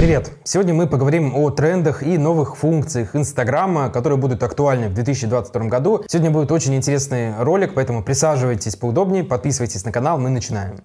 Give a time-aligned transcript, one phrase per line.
[0.00, 0.32] Привет!
[0.44, 6.02] Сегодня мы поговорим о трендах и новых функциях Инстаграма, которые будут актуальны в 2022 году.
[6.08, 10.76] Сегодня будет очень интересный ролик, поэтому присаживайтесь поудобнее, подписывайтесь на канал, мы начинаем.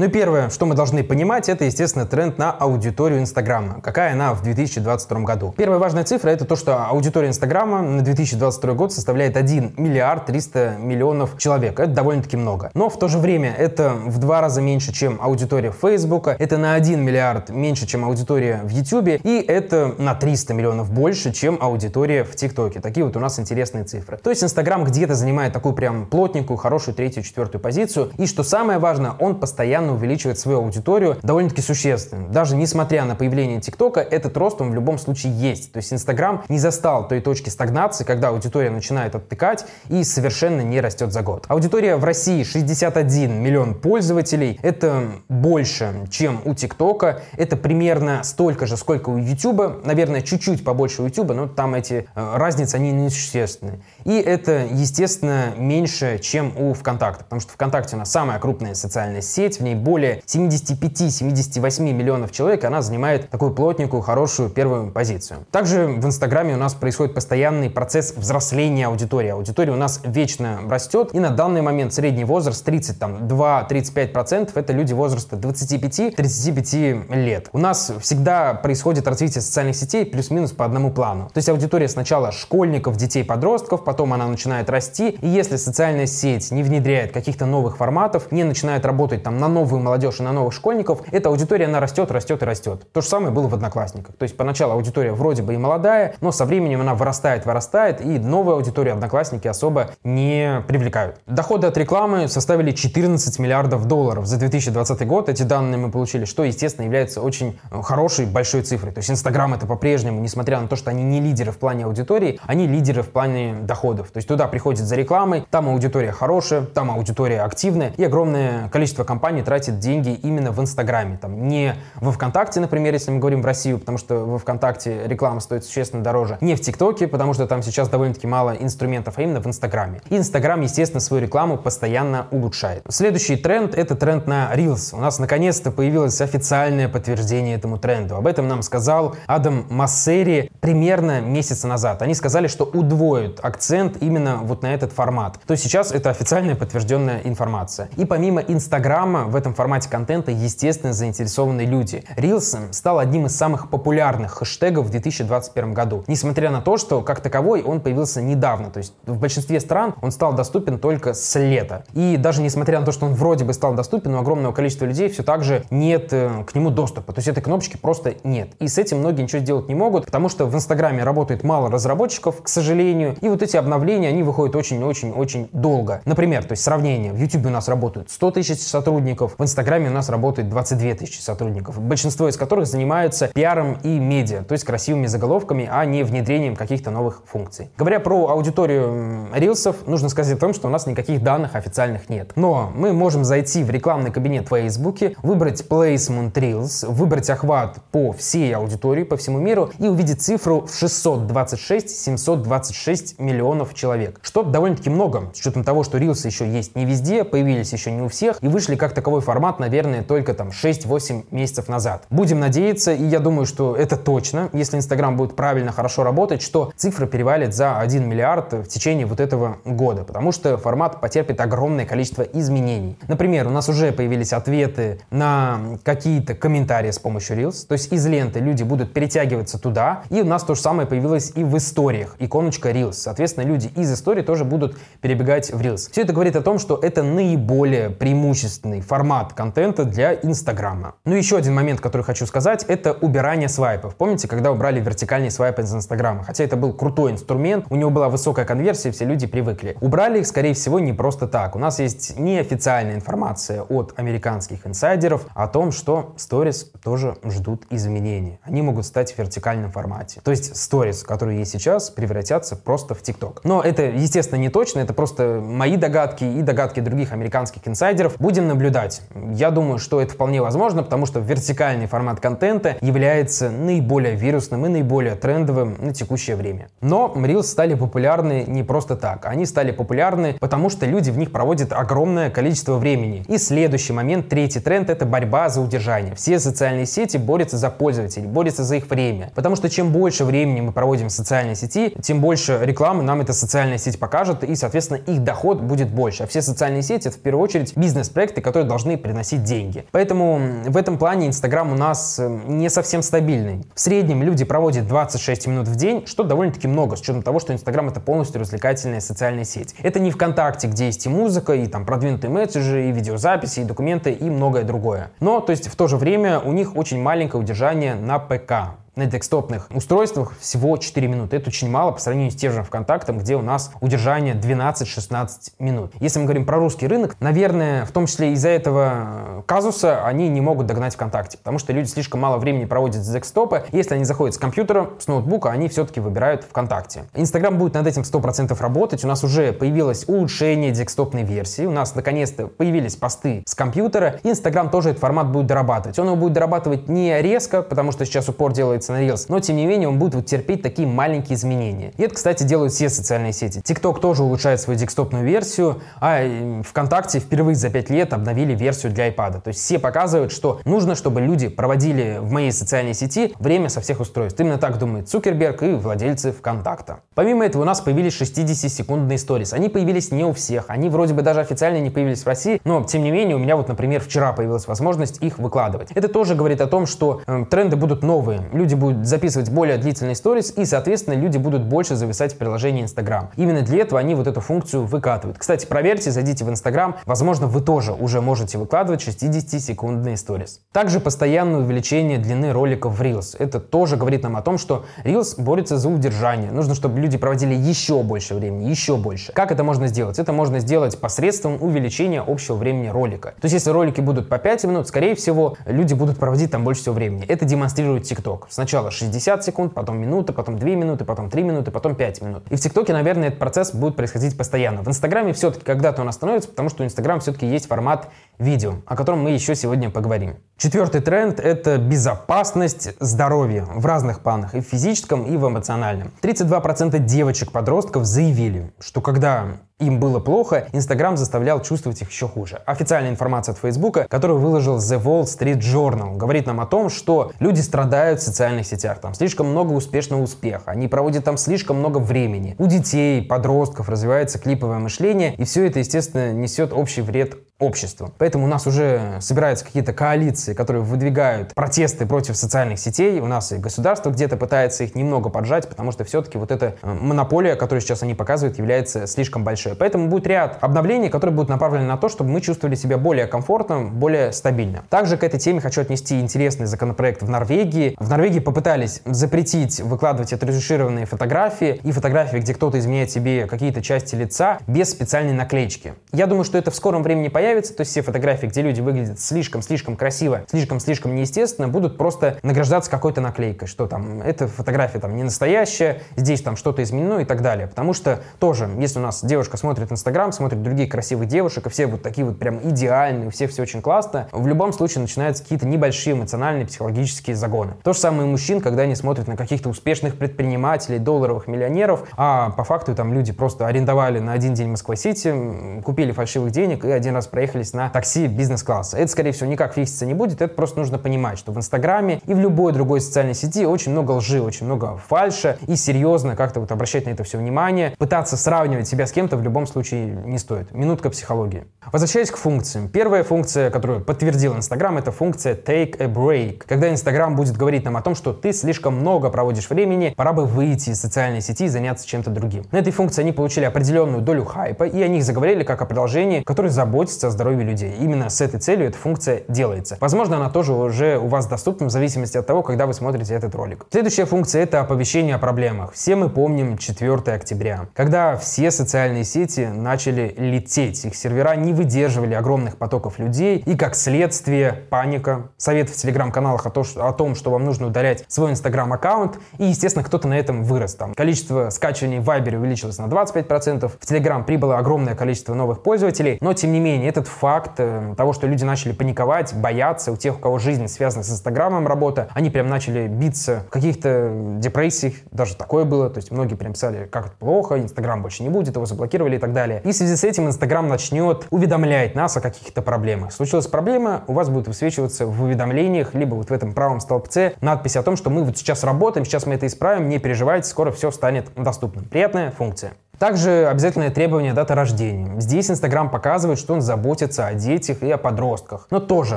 [0.00, 3.82] Ну и первое, что мы должны понимать, это, естественно, тренд на аудиторию Инстаграма.
[3.82, 5.52] Какая она в 2022 году?
[5.54, 10.76] Первая важная цифра это то, что аудитория Инстаграма на 2022 год составляет 1 миллиард 300
[10.78, 11.78] миллионов человек.
[11.78, 12.70] Это довольно-таки много.
[12.72, 16.72] Но в то же время это в два раза меньше, чем аудитория Фейсбука, это на
[16.72, 22.24] 1 миллиард меньше, чем аудитория в Ютубе, и это на 300 миллионов больше, чем аудитория
[22.24, 22.80] в ТикТоке.
[22.80, 24.16] Такие вот у нас интересные цифры.
[24.16, 28.12] То есть Инстаграм где-то занимает такую прям плотненькую, хорошую третью, четвертую позицию.
[28.16, 32.28] И что самое важное, он постоянно постоянно увеличивает свою аудиторию довольно-таки существенно.
[32.28, 35.72] Даже несмотря на появление ТикТока, этот рост он в любом случае есть.
[35.72, 40.80] То есть Инстаграм не застал той точки стагнации, когда аудитория начинает оттыкать и совершенно не
[40.80, 41.44] растет за год.
[41.48, 44.58] Аудитория в России 61 миллион пользователей.
[44.62, 47.22] Это больше, чем у ТикТока.
[47.36, 49.80] Это примерно столько же, сколько у Ютуба.
[49.84, 53.82] Наверное, чуть-чуть побольше у Ютуба, но там эти э, разницы, они несущественны.
[54.04, 59.22] И это, естественно, меньше, чем у ВКонтакта, потому что ВКонтакте у нас самая крупная социальная
[59.22, 65.46] сеть, в ней более 75-78 миллионов человек, она занимает такую плотненькую, хорошую первую позицию.
[65.50, 69.30] Также в Инстаграме у нас происходит постоянный процесс взросления аудитории.
[69.30, 75.36] Аудитория у нас вечно растет, и на данный момент средний возраст 32-35% это люди возраста
[75.36, 77.48] 25-35 лет.
[77.52, 81.30] У нас всегда происходит развитие социальных сетей плюс-минус по одному плану.
[81.32, 86.50] То есть аудитория сначала школьников, детей, подростков, потом она начинает расти, и если социальная сеть
[86.50, 90.54] не внедряет каких-то новых форматов, не начинает работать там на новую молодежь и на новых
[90.54, 92.90] школьников, эта аудитория, она растет, растет и растет.
[92.92, 94.16] То же самое было в Одноклассниках.
[94.16, 98.18] То есть поначалу аудитория вроде бы и молодая, но со временем она вырастает, вырастает, и
[98.18, 101.16] новую аудиторию Одноклассники особо не привлекают.
[101.26, 105.28] Доходы от рекламы составили 14 миллиардов долларов за 2020 год.
[105.28, 108.92] Эти данные мы получили, что, естественно, является очень хорошей, большой цифрой.
[108.92, 112.40] То есть Инстаграм это по-прежнему, несмотря на то, что они не лидеры в плане аудитории,
[112.46, 114.10] они лидеры в плане доходов.
[114.10, 119.04] То есть туда приходит за рекламой, там аудитория хорошая, там аудитория активная, и огромное количество
[119.04, 121.18] компаний тратит деньги именно в Инстаграме.
[121.20, 125.40] Там не во ВКонтакте, например, если мы говорим в Россию, потому что во ВКонтакте реклама
[125.40, 129.40] стоит существенно дороже, не в ТикТоке, потому что там сейчас довольно-таки мало инструментов, а именно
[129.40, 130.02] в Инстаграме.
[130.08, 132.84] Инстаграм, естественно, свою рекламу постоянно улучшает.
[132.88, 134.94] Следующий тренд— это тренд на Reels.
[134.96, 138.14] У нас наконец-то появилось официальное подтверждение этому тренду.
[138.14, 142.02] Об этом нам сказал Адам Массери примерно месяца назад.
[142.02, 145.40] Они сказали, что удвоят акцент именно вот на этот формат.
[145.44, 147.88] То есть сейчас это официальная подтвержденная информация.
[147.96, 152.04] И помимо Инстаграма в этом формате контента, естественно, заинтересованы люди.
[152.16, 156.04] Reels стал одним из самых популярных хэштегов в 2021 году.
[156.06, 158.70] Несмотря на то, что как таковой он появился недавно.
[158.70, 161.84] То есть в большинстве стран он стал доступен только с лета.
[161.94, 165.08] И даже несмотря на то, что он вроде бы стал доступен, у огромного количества людей
[165.08, 167.12] все так же нет э, к нему доступа.
[167.12, 168.50] То есть этой кнопочки просто нет.
[168.60, 172.42] И с этим многие ничего сделать не могут, потому что в Инстаграме работает мало разработчиков,
[172.42, 173.16] к сожалению.
[173.20, 176.02] И вот эти обновления, они выходят очень-очень-очень долго.
[176.04, 177.12] Например, то есть сравнение.
[177.12, 181.20] В YouTube у нас работают 100 тысяч сотрудников, в Инстаграме у нас работает 22 тысячи
[181.20, 186.56] сотрудников, большинство из которых занимаются пиаром и медиа, то есть красивыми заголовками, а не внедрением
[186.56, 187.70] каких-то новых функций.
[187.76, 192.32] Говоря про аудиторию рилсов, нужно сказать о том, что у нас никаких данных официальных нет.
[192.36, 198.12] Но мы можем зайти в рекламный кабинет в Facebook, выбрать Placement Reels, выбрать охват по
[198.12, 204.90] всей аудитории, по всему миру и увидеть цифру в 626-726 миллионов миллионов человек, что довольно-таки
[204.90, 208.42] много, с учетом того, что рилсы еще есть не везде, появились еще не у всех
[208.42, 212.04] и вышли как таковой формат, наверное, только там 6-8 месяцев назад.
[212.10, 216.72] Будем надеяться, и я думаю, что это точно, если Инстаграм будет правильно, хорошо работать, что
[216.76, 221.86] цифра перевалит за 1 миллиард в течение вот этого года, потому что формат потерпит огромное
[221.86, 222.98] количество изменений.
[223.08, 228.06] Например, у нас уже появились ответы на какие-то комментарии с помощью Reels, то есть из
[228.06, 232.16] ленты люди будут перетягиваться туда, и у нас то же самое появилось и в историях,
[232.18, 232.94] иконочка Reels.
[232.94, 235.90] Соответственно, люди из истории тоже будут перебегать в Reels.
[235.90, 240.94] Все это говорит о том, что это наиболее преимущественный формат контента для Инстаграма.
[241.04, 243.96] Ну, еще один момент, который хочу сказать, это убирание свайпов.
[243.96, 246.22] Помните, когда убрали вертикальный свайп из Инстаграма?
[246.24, 249.76] Хотя это был крутой инструмент, у него была высокая конверсия, все люди привыкли.
[249.80, 251.56] Убрали их, скорее всего, не просто так.
[251.56, 258.38] У нас есть неофициальная информация от американских инсайдеров о том, что Stories тоже ждут изменений.
[258.42, 260.20] Они могут стать в вертикальном формате.
[260.22, 263.40] То есть Stories, которые есть сейчас, превратятся просто в итог.
[263.44, 268.16] Но это, естественно, не точно, это просто мои догадки и догадки других американских инсайдеров.
[268.18, 268.99] Будем наблюдать.
[269.14, 269.38] Убрать.
[269.38, 274.68] Я думаю, что это вполне возможно, потому что вертикальный формат контента является наиболее вирусным и
[274.68, 276.68] наиболее трендовым на текущее время.
[276.80, 279.26] Но Reels стали популярны не просто так.
[279.26, 283.24] Они стали популярны, потому что люди в них проводят огромное количество времени.
[283.28, 286.14] И следующий момент, третий тренд, это борьба за удержание.
[286.14, 289.32] Все социальные сети борются за пользователей, борются за их время.
[289.34, 293.32] Потому что чем больше времени мы проводим в социальной сети, тем больше рекламы нам эта
[293.32, 296.24] социальная сеть покажет, и, соответственно, их доход будет больше.
[296.24, 299.84] А все социальные сети— это в первую очередь бизнес-проекты, которые должны приносить деньги.
[299.92, 303.64] Поэтому в этом плане Инстаграм у нас э, не совсем стабильный.
[303.74, 307.52] В среднем люди проводят 26 минут в день, что довольно-таки много, с учетом того, что
[307.52, 309.74] Инстаграм— это полностью развлекательная социальная сеть.
[309.82, 314.12] Это не ВКонтакте, где есть и музыка, и там продвинутые месседжи, и видеозаписи, и документы,
[314.12, 315.10] и многое другое.
[315.20, 319.06] Но, то есть, в то же время у них очень маленькое удержание на ПК на
[319.06, 321.36] декстопных устройствах всего 4 минуты.
[321.36, 325.28] Это очень мало по сравнению с тем же ВКонтактом, где у нас удержание 12-16
[325.58, 325.92] минут.
[326.00, 330.28] Если мы говорим про русский рынок, наверное, в том числе из-за этого э, казуса они
[330.28, 333.64] не могут догнать ВКонтакте, потому что люди слишком мало времени проводят с декстопа.
[333.72, 337.04] Если они заходят с компьютера, с ноутбука, они все-таки выбирают ВКонтакте.
[337.14, 339.04] Инстаграм будет над этим 100% работать.
[339.04, 341.64] У нас уже появилось улучшение декстопной версии.
[341.64, 344.20] У нас наконец-то появились посты с компьютера.
[344.24, 345.98] Инстаграм тоже этот формат будет дорабатывать.
[345.98, 349.56] Он его будет дорабатывать не резко, потому что сейчас упор делается на Reels, но тем
[349.56, 351.92] не менее он будет вот терпеть такие маленькие изменения.
[351.96, 353.60] И это, кстати, делают все социальные сети.
[353.60, 359.08] TikTok тоже улучшает свою декстопную версию, а ВКонтакте впервые за 5 лет обновили версию для
[359.08, 359.42] iPad.
[359.42, 363.80] То есть все показывают, что нужно, чтобы люди проводили в моей социальной сети время со
[363.80, 364.40] всех устройств.
[364.40, 367.00] Именно так думает Цукерберг и владельцы ВКонтакта.
[367.14, 369.52] Помимо этого у нас появились 60-секундные сторис.
[369.52, 372.82] Они появились не у всех, они вроде бы даже официально не появились в России, но
[372.84, 375.90] тем не менее у меня вот, например, вчера появилась возможность их выкладывать.
[375.94, 378.48] Это тоже говорит о том, что э, тренды будут новые.
[378.52, 383.30] Люди будут записывать более длительные сторис, и, соответственно, люди будут больше зависать в приложении Instagram.
[383.36, 385.38] Именно для этого они вот эту функцию выкатывают.
[385.38, 390.60] Кстати, проверьте, зайдите в Instagram, возможно, вы тоже уже можете выкладывать 60-секундные сторис.
[390.72, 393.36] Также постоянное увеличение длины роликов в Reels.
[393.38, 396.50] Это тоже говорит нам о том, что Reels борется за удержание.
[396.50, 399.32] Нужно, чтобы люди проводили еще больше времени, еще больше.
[399.32, 400.18] Как это можно сделать?
[400.18, 403.34] Это можно сделать посредством увеличения общего времени ролика.
[403.40, 406.82] То есть, если ролики будут по 5 минут, скорее всего, люди будут проводить там больше
[406.82, 407.24] всего времени.
[407.26, 408.44] Это демонстрирует TikTok.
[408.60, 412.42] Сначала 60 секунд, потом минута, потом 2 минуты, потом 3 минуты, потом 5 минут.
[412.50, 414.82] И в ТикТоке, наверное, этот процесс будет происходить постоянно.
[414.82, 418.96] В Инстаграме все-таки когда-то он остановится, потому что у Инстаграма все-таки есть формат видео, о
[418.96, 420.36] котором мы еще сегодня поговорим.
[420.58, 426.12] Четвертый тренд— это безопасность здоровья в разных планах, и в физическом, и в эмоциональном.
[426.20, 429.46] 32% девочек-подростков заявили, что когда
[429.80, 432.60] им было плохо, Инстаграм заставлял чувствовать их еще хуже.
[432.66, 437.32] Официальная информация от Фейсбука, которую выложил The Wall Street Journal, говорит нам о том, что
[437.40, 439.00] люди страдают в социальных сетях.
[439.00, 442.54] Там слишком много успешного успеха, они проводят там слишком много времени.
[442.58, 448.12] У детей, подростков развивается клиповое мышление, и все это, естественно, несет общий вред обществу.
[448.18, 453.20] Поэтому у нас уже собираются какие-то коалиции, которые выдвигают протесты против социальных сетей.
[453.20, 456.92] У нас и государство где-то пытается их немного поджать, потому что все-таки вот эта э,
[456.92, 459.74] монополия, которую сейчас они показывают, является слишком большой.
[459.76, 463.84] Поэтому будет ряд обновлений, которые будут направлены на то, чтобы мы чувствовали себя более комфортно,
[463.84, 464.84] более стабильно.
[464.88, 467.94] Также к этой теме хочу отнести интересный законопроект в Норвегии.
[467.98, 474.14] В Норвегии попытались запретить выкладывать отретушированные фотографии и фотографии, где кто-то изменяет себе какие-то части
[474.14, 475.94] лица без специальной наклеечки.
[476.12, 479.20] Я думаю, что это в скором времени появится, то есть все фотографии, где люди выглядят
[479.20, 485.22] слишком-слишком красиво, слишком-слишком неестественно, будут просто награждаться какой-то наклейкой, что там, эта фотография там не
[485.22, 487.66] настоящая, здесь там что-то изменено и так далее.
[487.66, 491.86] Потому что тоже, если у нас девушка смотрит Инстаграм, смотрит других красивых девушек, и все
[491.86, 496.14] вот такие вот прям идеальные, все все очень классно, в любом случае начинаются какие-то небольшие
[496.14, 497.74] эмоциональные психологические загоны.
[497.82, 502.50] То же самое и мужчин, когда они смотрят на каких-то успешных предпринимателей, долларовых миллионеров, а
[502.50, 507.14] по факту там люди просто арендовали на один день Москва-Сити, купили фальшивых денег и один
[507.14, 508.98] раз проехались на такси бизнес-класса.
[508.98, 512.34] Это, скорее всего, никак фикситься не будет, это просто нужно понимать, что в Инстаграме и
[512.34, 516.70] в любой другой социальной сети очень много лжи, очень много фальша, и серьезно как-то вот
[516.70, 520.74] обращать на это все внимание, пытаться сравнивать себя с кем-то в любом случае не стоит.
[520.74, 521.64] Минутка психологии.
[521.90, 522.88] Возвращаясь к функциям.
[522.88, 526.64] Первая функция, которую подтвердил Инстаграм, это функция Take a Break.
[526.68, 530.44] Когда Инстаграм будет говорить нам о том, что ты слишком много проводишь времени, пора бы
[530.44, 532.64] выйти из социальной сети и заняться чем-то другим.
[532.70, 536.42] На этой функции они получили определенную долю хайпа, и о них заговорили как о приложении,
[536.42, 537.94] которое заботится здоровье людей.
[538.00, 539.96] Именно с этой целью эта функция делается.
[540.00, 543.54] Возможно, она тоже уже у вас доступна в зависимости от того, когда вы смотрите этот
[543.54, 543.86] ролик.
[543.90, 545.92] Следующая функция— это оповещение о проблемах.
[545.92, 551.04] Все мы помним 4 октября, когда все социальные сети начали лететь.
[551.04, 556.70] Их сервера не выдерживали огромных потоков людей, и как следствие паника, совет в телеграм-каналах о,
[556.96, 560.94] о том, что вам нужно удалять свой инстаграм-аккаунт, и, естественно, кто-то на этом вырос.
[560.94, 566.38] Там количество скачиваний в Viber увеличилось на 25%, в Telegram прибыло огромное количество новых пользователей,
[566.40, 570.36] но, тем не менее, этот факт э, того, что люди начали паниковать, бояться, у тех,
[570.36, 575.56] у кого жизнь связана с Инстаграмом, работа, они прям начали биться в каких-то депрессиях, даже
[575.56, 578.86] такое было, то есть многие прям писали, как это плохо, Инстаграм больше не будет, его
[578.86, 579.82] заблокировали и так далее.
[579.84, 583.32] И в связи с этим Инстаграм начнет уведомлять нас о каких-то проблемах.
[583.32, 587.96] Случилась проблема, у вас будет высвечиваться в уведомлениях, либо вот в этом правом столбце надпись
[587.96, 591.10] о том, что мы вот сейчас работаем, сейчас мы это исправим, не переживайте, скоро все
[591.10, 592.04] станет доступным.
[592.04, 592.92] Приятная функция.
[593.20, 595.38] Также обязательное требование даты рождения.
[595.42, 598.86] Здесь Инстаграм показывает, что он заботится о детях и о подростках.
[598.88, 599.36] Но тоже,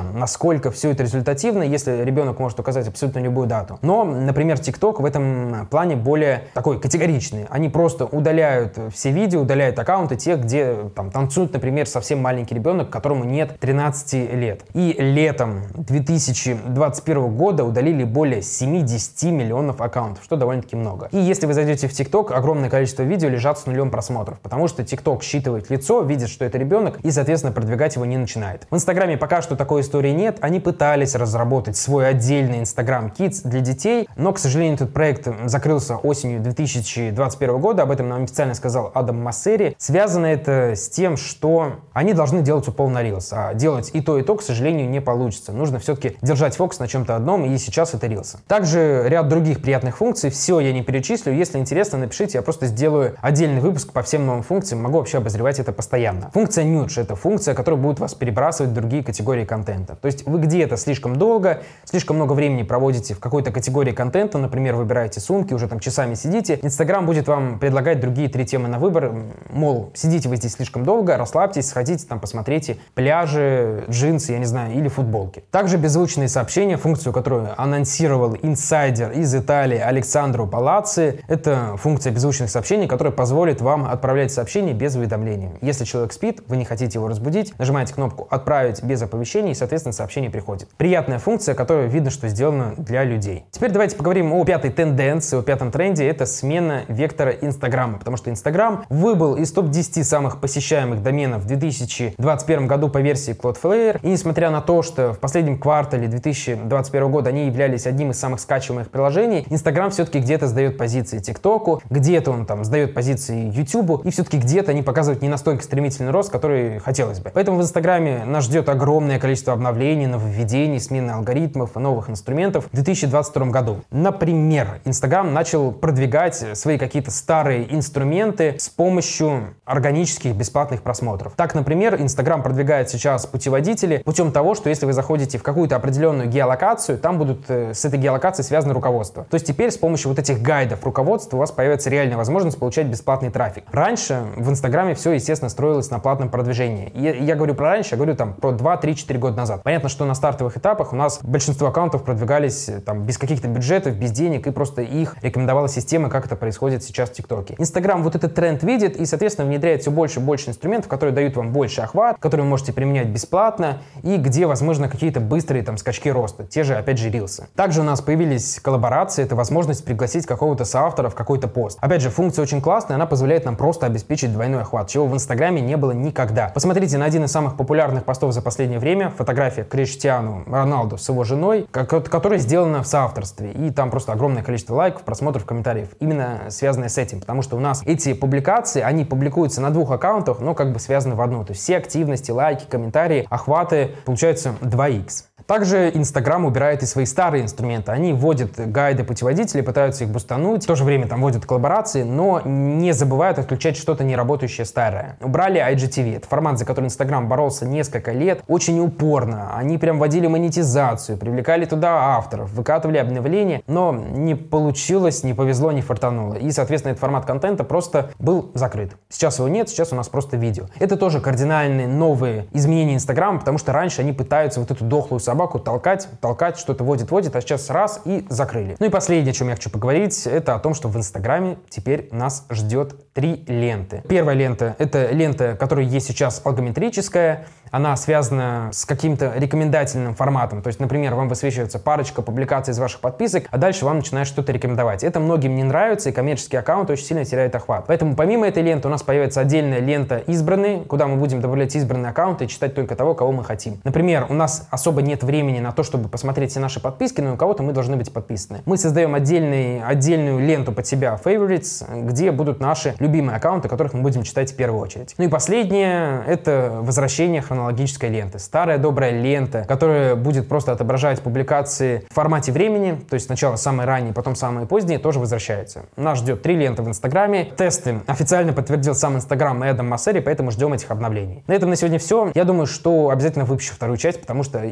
[0.00, 3.78] насколько все это результативно, если ребенок может указать абсолютно любую дату.
[3.82, 7.44] Но, например, TikTok в этом плане более такой категоричный.
[7.50, 12.88] Они просто удаляют все видео, удаляют аккаунты тех, где там танцует, например, совсем маленький ребенок,
[12.88, 14.62] которому нет 13 лет.
[14.72, 21.10] И летом 2021 года удалили более 70 миллионов аккаунтов, что довольно-таки много.
[21.12, 24.82] И если вы зайдете в TikTok, огромное количество видео лежат с нулем просмотров, потому что
[24.82, 28.66] TikTok считывает лицо, видит, что это ребенок, и, соответственно, продвигать его не начинает.
[28.70, 30.38] В Инстаграме пока что такой истории нет.
[30.40, 35.96] Они пытались разработать свой отдельный Instagram Kids для детей, но, к сожалению, этот проект закрылся
[35.96, 37.82] осенью 2021 года.
[37.82, 39.74] Об этом нам официально сказал Адам Массери.
[39.78, 44.18] Связано это с тем, что они должны делать упол на Reels, а делать и то,
[44.18, 45.52] и то, к сожалению, не получится.
[45.52, 48.36] Нужно все-таки держать фокус на чем-то одном, и сейчас это Reels.
[48.46, 50.30] Также ряд других приятных функций.
[50.30, 51.32] Все я не перечислю.
[51.32, 55.58] Если интересно, напишите, я просто сделаю отдельный выпуск по всем новым функциям, могу вообще обозревать
[55.58, 56.30] это постоянно.
[56.32, 59.96] Функция Nudge— это функция, которая будет вас перебрасывать в другие категории контента.
[59.96, 64.74] То есть вы где-то слишком долго, слишком много времени проводите в какой-то категории контента, например,
[64.74, 69.14] выбираете сумки, уже там часами сидите, Инстаграм будет вам предлагать другие три темы на выбор,
[69.50, 74.74] мол, сидите вы здесь слишком долго, расслабьтесь, сходите там, посмотрите пляжи, джинсы, я не знаю,
[74.74, 75.42] или футболки.
[75.50, 82.86] Также беззвучные сообщения, функцию, которую анонсировал инсайдер из Италии Александру Палаци, это функция беззвучных сообщений,
[82.86, 85.52] которая позволит позволит вам отправлять сообщения без уведомления.
[85.60, 89.92] Если человек спит, вы не хотите его разбудить, нажимаете кнопку «Отправить без оповещений» и, соответственно,
[89.92, 90.68] сообщение приходит.
[90.76, 93.44] Приятная функция, которая видно, что сделана для людей.
[93.50, 96.06] Теперь давайте поговорим о пятой тенденции, о пятом тренде.
[96.06, 102.66] Это смена вектора Инстаграма, потому что Инстаграм выбыл из топ-10 самых посещаемых доменов в 2021
[102.66, 104.00] году по версии Cloudflare.
[104.02, 108.40] И несмотря на то, что в последнем квартале 2021 года они являлись одним из самых
[108.40, 114.10] скачиваемых приложений, Инстаграм все-таки где-то сдает позиции ТикТоку, где-то он там сдает позиции YouTube, и
[114.10, 117.30] все-таки где-то они показывают не настолько стремительный рост, который хотелось бы.
[117.32, 122.74] Поэтому в Инстаграме нас ждет огромное количество обновлений, нововведений, смены алгоритмов и новых инструментов в
[122.74, 123.82] 2022 году.
[123.90, 131.32] Например, Инстаграм начал продвигать свои какие-то старые инструменты с помощью органических бесплатных просмотров.
[131.36, 136.28] Так, например, Инстаграм продвигает сейчас путеводители путем того, что если вы заходите в какую-то определенную
[136.28, 139.24] геолокацию, там будут э, с этой геолокацией связаны руководства.
[139.30, 142.86] То есть теперь с помощью вот этих гайдов руководства у вас появится реальная возможность получать
[142.86, 143.64] бесплатный трафик.
[143.70, 146.88] Раньше в Инстаграме все, естественно, строилось на платном продвижении.
[146.88, 149.62] И я говорю про раньше, я говорю там про 2, 3, 4 года назад.
[149.62, 153.96] Понятно, что на стартовых этапах у нас большинство аккаунтов продвигались э, там без каких-то бюджетов,
[153.96, 157.54] без денег, и просто их рекомендовала система, как это происходит сейчас в ТикТоке.
[157.58, 161.36] Инстаграм вот этот тренд видит и, соответственно, внедряет все больше и больше инструментов, которые дают
[161.36, 166.10] вам больше охват, которые вы можете применять бесплатно и где, возможно, какие-то быстрые там скачки
[166.10, 166.44] роста.
[166.44, 167.48] Те же, опять же, рилсы.
[167.54, 171.78] Также у нас появились коллаборации, это возможность пригласить какого-то соавтора в какой-то пост.
[171.80, 175.60] Опять же, функция очень классная, она позволяет нам просто обеспечить двойной охват, чего в Инстаграме
[175.60, 176.48] не было никогда.
[176.48, 181.22] Посмотрите на один из самых популярных постов за последнее время, фотография Криштиану Роналду с его
[181.22, 183.52] женой, которая сделана в соавторстве.
[183.52, 185.90] И там просто огромное количество лайков, просмотров, комментариев.
[186.00, 190.40] Именно связанное с этим, потому что у нас эти публикации, они публикуются на двух аккаунтах,
[190.40, 191.44] но как бы связаны в одну.
[191.44, 195.26] То есть все активности, лайки, комментарии, охваты получаются 2х.
[195.46, 197.92] Также Инстаграм убирает и свои старые инструменты.
[197.92, 202.40] Они вводят гайды, путеводители, пытаются их бустануть, в то же время там вводят коллаборации, но
[202.44, 205.18] не забывают отключать что-то неработающее старое.
[205.20, 206.16] Убрали IGTV.
[206.16, 209.54] Это формат, за который Инстаграм боролся несколько лет, очень упорно.
[209.56, 215.82] Они прям вводили монетизацию, привлекали туда авторов, выкатывали обновления, но не получилось, не повезло, не
[215.82, 216.34] фартануло.
[216.34, 218.96] И, соответственно, этот формат контента просто был закрыт.
[219.10, 220.66] Сейчас его нет, сейчас у нас просто видео.
[220.78, 225.58] Это тоже кардинальные новые изменения Инстаграма, потому что раньше они пытаются вот эту дохлую собаку
[225.58, 228.76] толкать, толкать, что-то водит-водит, а сейчас раз и закрыли.
[228.78, 232.08] Ну и последнее, о чем я хочу поговорить, это о том, что в Инстаграме теперь
[232.12, 234.04] нас ждет три ленты.
[234.08, 240.62] Первая лента— это лента, которая есть сейчас алгометрическая, она связана с каким-то рекомендательным форматом.
[240.62, 244.52] То есть, например, вам высвечивается парочка публикаций из ваших подписок, а дальше вам начинает что-то
[244.52, 245.02] рекомендовать.
[245.02, 247.86] Это многим не нравится, и коммерческий аккаунт очень сильно теряет охват.
[247.88, 252.10] Поэтому помимо этой ленты у нас появится отдельная лента избранные, куда мы будем добавлять избранные
[252.10, 253.80] аккаунты и читать только того, кого мы хотим.
[253.82, 257.36] Например, у нас особо нет времени на то, чтобы посмотреть все наши подписки, но у
[257.36, 258.62] кого-то мы должны быть подписаны.
[258.64, 264.02] Мы создаем отдельный, отдельную ленту под себя favorites, где будут наши любимые аккаунты, которых мы
[264.02, 265.14] будем читать в первую очередь.
[265.18, 268.38] Ну и последнее— это возвращение хронологической ленты.
[268.38, 273.86] Старая добрая лента, которая будет просто отображать публикации в формате времени, то есть сначала самые
[273.86, 275.86] ранние, потом самые поздние, тоже возвращаются.
[275.96, 277.52] Нас ждет три ленты в Инстаграме.
[277.56, 281.42] Тесты официально подтвердил сам Инстаграм и Эдам Массери, поэтому ждем этих обновлений.
[281.46, 282.30] На этом на сегодня все.
[282.34, 284.64] Я думаю, что обязательно выпущу вторую часть, потому что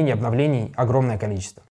[0.00, 1.62] изменений, обновлений огромное количество.